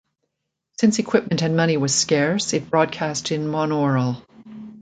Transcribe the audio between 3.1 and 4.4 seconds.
in monaural.